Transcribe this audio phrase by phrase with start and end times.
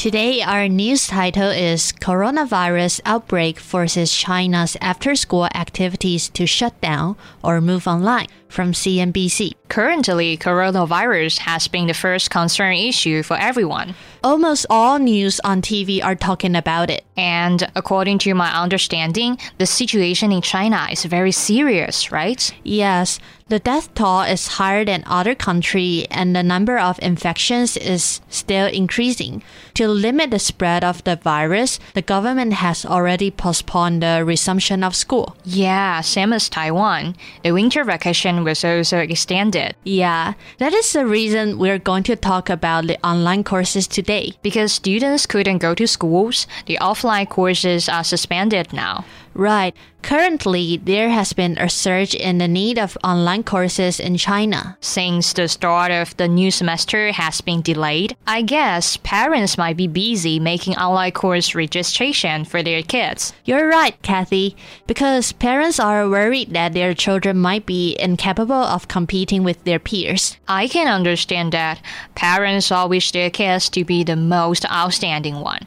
[0.00, 7.16] Today, our news title is Coronavirus Outbreak Forces China's After School Activities to Shut Down
[7.44, 9.52] or Move Online from CNBC.
[9.68, 13.94] Currently, coronavirus has been the first concern issue for everyone.
[14.24, 17.04] Almost all news on TV are talking about it.
[17.18, 22.50] And according to my understanding, the situation in China is very serious, right?
[22.64, 28.20] Yes, the death toll is higher than other countries and the number of infections is
[28.28, 29.42] still increasing.
[29.74, 34.94] To limit the spread of the virus, the government has already postponed the resumption of
[34.94, 35.36] school.
[35.44, 37.16] Yeah, same as Taiwan.
[37.42, 39.74] The winter vacation was also extended.
[39.82, 44.34] Yeah, that is the reason we're going to talk about the online courses today.
[44.42, 49.04] Because students couldn't go to schools, the offline courses are suspended now.
[49.34, 49.74] Right.
[50.02, 54.76] Currently, there has been a surge in the need of online courses in China.
[54.80, 59.86] Since the start of the new semester has been delayed, I guess parents might be
[59.86, 63.32] busy making online course registration for their kids.
[63.44, 64.56] You're right, Kathy,
[64.86, 70.38] because parents are worried that their children might be incapable of competing with their peers.
[70.48, 71.80] I can understand that.
[72.14, 75.66] Parents all wish their kids to be the most outstanding one.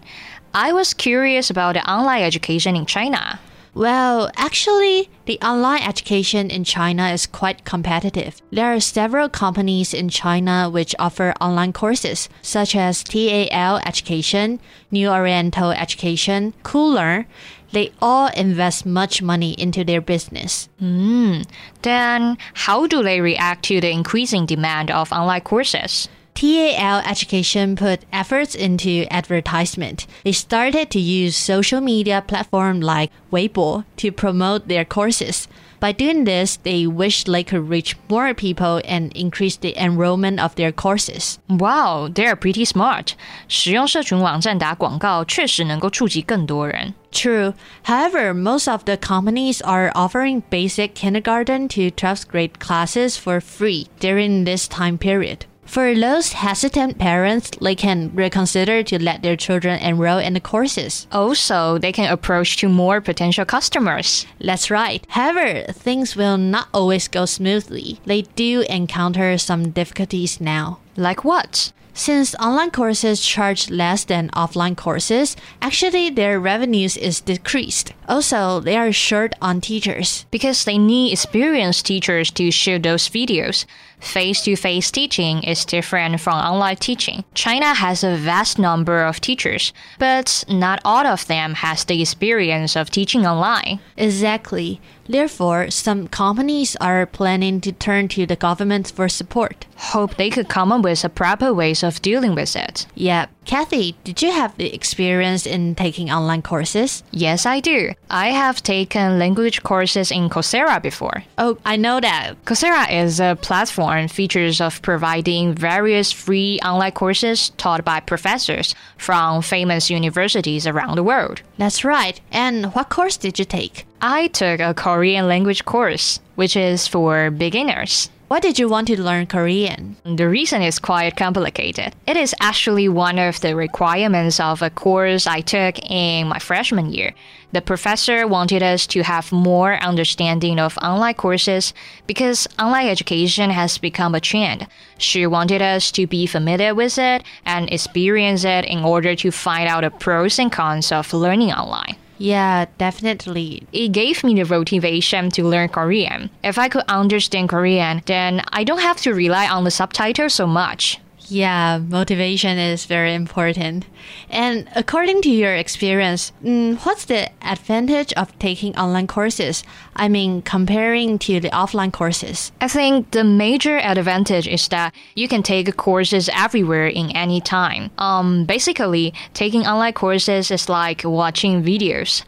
[0.53, 3.39] I was curious about the online education in China.
[3.75, 8.39] Well, actually, the online education in China is quite competitive.
[8.51, 14.59] There are several companies in China which offer online courses, such as TAL Education,
[14.91, 17.25] New Oriental Education, Koolearn.
[17.71, 20.69] They all invest much money into their business.
[20.79, 21.47] Mm,
[21.81, 26.07] then, how do they react to the increasing demand of online courses?
[26.34, 30.06] TAL Education put efforts into advertisement.
[30.22, 35.48] They started to use social media platform like Weibo to promote their courses.
[35.80, 40.54] By doing this, they wished they could reach more people and increase the enrollment of
[40.54, 41.40] their courses.
[41.48, 43.14] Wow, they are pretty smart.
[43.48, 46.94] 使用社群网站打广告确实能够触及更多人。
[47.10, 47.54] True.
[47.84, 53.86] However, most of the companies are offering basic kindergarten to 12th grade classes for free
[53.98, 55.46] during this time period.
[55.65, 61.07] For those hesitant parents, they can reconsider to let their children enroll in the courses.
[61.11, 64.27] Also, they can approach to more potential customers.
[64.39, 65.03] That's right.
[65.09, 67.99] However, things will not always go smoothly.
[68.05, 70.79] They do encounter some difficulties now.
[70.95, 71.71] Like what?
[71.95, 77.93] Since online courses charge less than offline courses, actually their revenues is decreased.
[78.09, 80.25] Also, they are short on teachers.
[80.31, 83.65] Because they need experienced teachers to shoot those videos.
[83.99, 87.23] Face to face teaching is different from online teaching.
[87.35, 92.75] China has a vast number of teachers, but not all of them has the experience
[92.75, 93.79] of teaching online.
[93.95, 94.81] Exactly.
[95.07, 99.67] Therefore, some companies are planning to turn to the government for support.
[99.91, 102.87] Hope they could come up with a proper ways of dealing with it.
[102.95, 103.27] Yeah.
[103.45, 107.03] Kathy, did you have the experience in taking online courses?
[107.11, 107.91] Yes, I do.
[108.09, 111.25] I have taken language courses in Coursera before.
[111.37, 112.35] Oh, I know that.
[112.45, 119.41] Coursera is a platform features of providing various free online courses taught by professors from
[119.41, 121.41] famous universities around the world.
[121.57, 122.21] That's right.
[122.31, 123.85] And what course did you take?
[124.01, 128.09] I took a Korean language course, which is for beginners.
[128.33, 129.95] Why did you want to learn Korean?
[130.05, 131.93] The reason is quite complicated.
[132.07, 136.91] It is actually one of the requirements of a course I took in my freshman
[136.91, 137.13] year.
[137.51, 141.75] The professor wanted us to have more understanding of online courses
[142.07, 144.65] because online education has become a trend.
[144.97, 149.69] She wanted us to be familiar with it and experience it in order to find
[149.69, 151.97] out the pros and cons of learning online.
[152.17, 153.67] Yeah, definitely.
[153.73, 156.29] It gave me the motivation to learn Korean.
[156.43, 160.47] If I could understand Korean, then I don't have to rely on the subtitles so
[160.47, 160.99] much.
[161.27, 163.85] Yeah, motivation is very important.
[164.29, 169.63] And according to your experience, mm, what's the advantage of taking online courses?
[169.95, 172.51] I mean, comparing to the offline courses.
[172.59, 177.91] I think the major advantage is that you can take courses everywhere in any time.
[177.97, 182.23] Um, basically, taking online courses is like watching videos.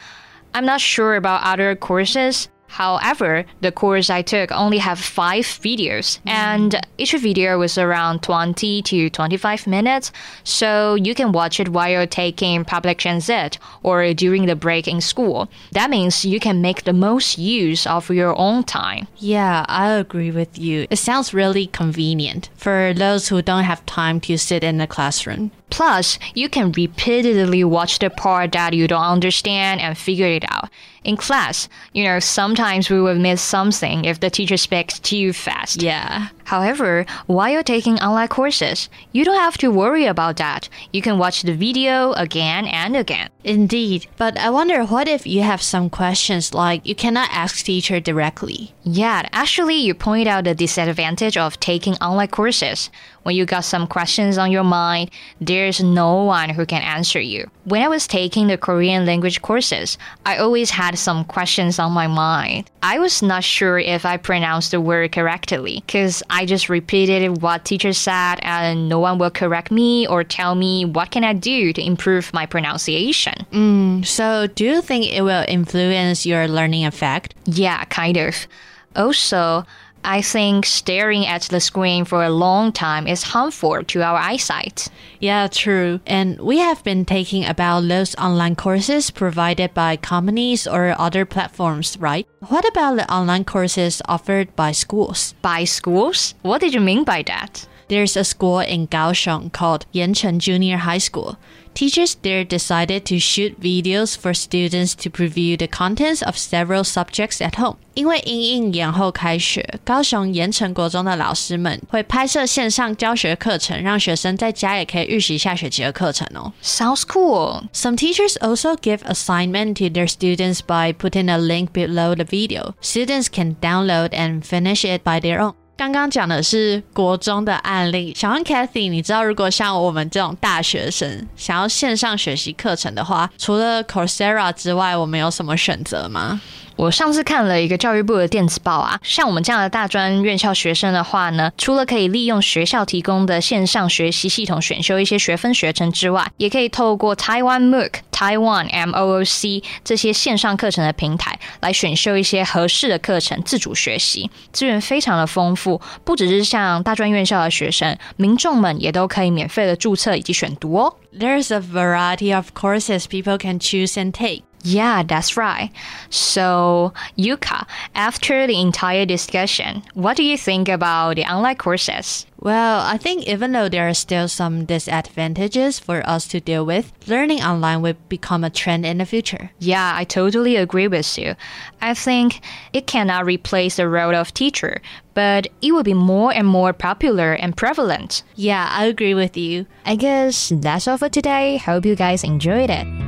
[0.54, 2.48] I'm not sure about other courses.
[2.68, 8.82] However, the course I took only have five videos, and each video was around 20
[8.82, 10.12] to 25 minutes,
[10.44, 15.50] so you can watch it while taking public transit or during the break in school.
[15.72, 19.08] That means you can make the most use of your own time.
[19.18, 20.88] Yeah, I agree with you.
[20.90, 25.52] It sounds really convenient for those who don't have time to sit in the classroom.
[25.70, 30.70] Plus, you can repeatedly watch the part that you don't understand and figure it out.
[31.04, 35.82] In class, you know, sometimes we will miss something if the teacher speaks too fast.
[35.82, 36.30] Yeah.
[36.46, 40.70] However, while you're taking online courses, you don't have to worry about that.
[40.94, 43.30] You can watch the video again and again.
[43.45, 44.07] Indeed.
[44.18, 48.74] But I wonder what if you have some questions like you cannot ask teacher directly?
[48.83, 52.89] Yeah, actually, you point out the disadvantage of taking online courses.
[53.21, 55.09] When you got some questions on your mind,
[55.42, 57.50] there's no one who can answer you.
[57.65, 62.06] When I was taking the Korean language courses, I always had some questions on my
[62.06, 62.69] mind.
[62.83, 67.65] I was not sure if I pronounced the word correctly because I just repeated what
[67.65, 71.74] teacher said and no one will correct me or tell me what can I do
[71.74, 73.35] to improve my pronunciation.
[73.52, 77.36] Mm, so do you think it will influence your learning effect?
[77.46, 78.48] Yeah, kind of.
[78.96, 79.66] Also,
[80.06, 84.88] I think staring at the screen for a long time is harmful to our eyesight.
[85.20, 86.00] Yeah, true.
[86.06, 91.98] And we have been taking about those online courses provided by companies or other platforms,
[92.00, 92.28] right?
[92.50, 95.34] What about the online courses offered by schools?
[95.42, 96.36] By schools?
[96.44, 97.68] What did you mean by that?
[97.88, 101.37] There's a school in Kaohsiung called Yancheng Junior High School.
[101.75, 107.41] Teachers there decided to shoot videos for students to preview the contents of several subjects
[107.41, 107.77] at home.
[107.94, 116.53] 因为因应延后开学，高雄盐城国中的老师们会拍摄线上教学课程，让学生在家也可以预习下学期的课程哦。
[116.62, 117.65] Sounds cool.
[117.73, 122.75] Some teachers also give assignment to their students by putting a link below the video.
[122.81, 125.55] Students can download and finish it by their own.
[125.77, 136.39] 刚刚讲的是国中的案例，想问 Cathy，你知道如果像我们这种大学生想要线上学习课程的话，除了 Coursera 之外，我们有什么选择吗？
[136.75, 155.80] 我上次看了一个教育部的电子报啊，像我们这样的大专院校学生的话呢，除了可以利用学校提供的线上学习系统选修一些学分学程之外，也可以透过 Taiwan MOOC、Taiwan MOOC 这些线上课程的平台来选修一些合适的课程，自主学习，资源非常的丰富。
[156.04, 160.94] 不只是像大专院校的学生，民众们也都可以免费的注册以及选读哦。
[161.18, 164.42] There's a variety of courses people can choose and take.
[164.66, 165.70] Yeah, that's right.
[166.10, 172.26] So, Yuka, after the entire discussion, what do you think about the online courses?
[172.40, 176.92] Well, I think even though there are still some disadvantages for us to deal with,
[177.08, 179.52] learning online will become a trend in the future.
[179.60, 181.36] Yeah, I totally agree with you.
[181.82, 182.42] I think
[182.74, 184.82] it cannot replace the role of teacher,
[185.14, 188.24] but it will be more and more popular and prevalent.
[188.36, 189.68] Yeah, I agree with you.
[189.86, 191.58] I guess that's all for today.
[191.58, 193.05] Hope you guys enjoyed it.